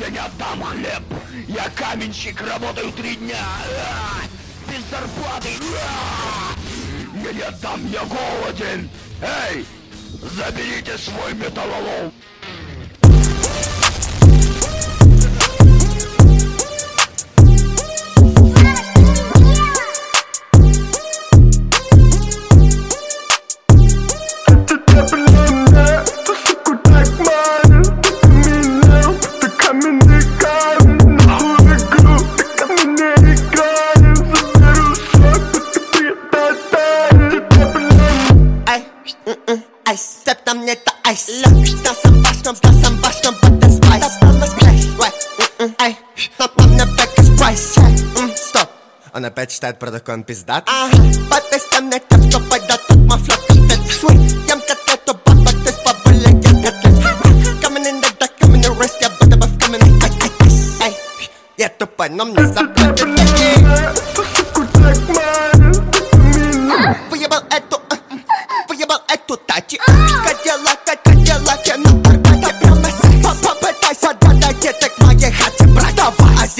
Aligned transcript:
Я 0.00 0.08
не 0.08 0.18
отдам 0.18 0.62
хлеб! 0.62 1.02
Я 1.46 1.68
каменщик, 1.76 2.40
работаю 2.40 2.90
три 2.92 3.16
дня! 3.16 3.36
А! 3.36 4.22
Без 4.66 4.82
зарплаты! 4.88 5.50
А! 5.84 6.54
Я 7.22 7.32
не 7.34 7.42
отдам, 7.42 7.86
я 7.88 8.02
голоден! 8.06 8.88
Эй! 9.20 9.66
Заберите 10.22 10.96
свой 10.96 11.34
металлолом! 11.34 12.12
mm-mm, 39.30 39.58
ice. 39.92 40.04
Step 40.22 40.44
tam 40.44 40.64
nie 40.66 40.76
ta 40.76 40.92
ice. 41.12 41.42
Tam 41.82 41.94
sam 42.02 42.22
basz, 42.22 42.40
tam 42.42 42.54
tam 42.56 42.74
sam 42.82 42.94
basz, 43.02 43.20
tam 43.22 43.34
butter 43.42 43.70
spice. 43.70 44.00
Tam 44.20 44.34
tam 44.40 44.48
splash, 44.48 44.84
right, 44.98 45.20
mm-mm, 45.38 45.70
ej. 45.86 45.92
Tam 46.38 46.48
tam 46.56 46.70
na 46.76 46.84
bekę 46.86 47.22
spice, 47.22 47.80
mm, 48.18 48.30
stop. 48.36 48.68
Она 49.12 49.28
опять 49.28 49.50
считает 49.52 49.78
продакон 49.78 50.22
пиздат. 50.24 50.64
Ага, 50.66 50.96
подпись 51.30 51.66
там 51.70 51.90
не 51.90 51.98
так, 51.98 52.20
что 52.30 52.40
пойдет, 52.50 52.80
тут 52.88 52.98
мафло 53.06 53.36
контент. 53.48 53.86
Свой, 53.90 54.16
ем 54.48 54.60
котлету, 54.66 55.14
баба, 55.24 55.50
ты 55.64 55.72
побыли, 55.84 56.30
я 56.42 56.52
котлет. 56.62 56.94
Coming 57.62 57.86
in 57.86 58.00
the 58.00 58.10
dark, 58.18 58.32
coming 58.40 58.62
in 58.62 58.62
the 58.62 58.70
rest, 58.78 58.96
я 59.00 59.10
буду 59.10 59.36
бы 59.36 59.46
coming 59.58 59.82
in 59.82 59.98
the 59.98 60.08
dark. 60.08 60.32
Эй, 60.82 60.94
я 61.56 61.68
тупой, 61.68 62.08
но 62.10 62.24
мне 62.24 62.46
заплатят. 62.46 63.02
Эй, 63.02 63.16
эй, 63.18 63.50
эй, 63.50 63.60
эй, 63.60 63.94
эй, 64.22 64.94
эй, 64.94 65.24
эй, 65.54 65.59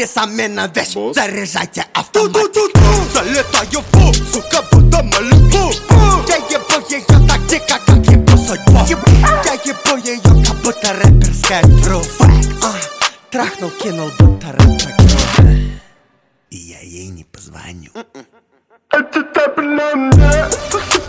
здесь. 0.00 0.16
Амина 0.16 0.70
вещь, 0.74 1.14
заряжайте 1.14 1.84
автомат. 1.94 2.54
Залетаю 3.12 3.80
в 3.80 3.84
пул, 3.86 4.14
сука, 4.14 4.62
будто 4.70 5.02
малюку 5.02 5.72
Я 6.28 6.36
ебу 6.36 6.86
ее 6.88 7.28
так 7.28 7.46
дико, 7.46 7.78
как 7.86 8.06
ебу 8.06 8.36
судьбу. 8.36 8.78
Я 9.44 9.54
ебу 9.64 9.96
ее, 10.04 10.44
как 10.44 10.56
будто 10.62 10.92
рэперская 10.92 11.62
тру 11.82 12.02
А, 12.62 12.74
Трахнул, 13.30 13.70
кинул, 13.70 14.10
будто 14.18 14.52
рэпер 14.52 14.90
И 16.50 16.56
я 16.56 16.80
ей 16.80 17.08
не 17.08 17.24
позвоню. 17.24 17.90
Это 18.92 19.20
это 19.20 19.52
суку 20.70 20.99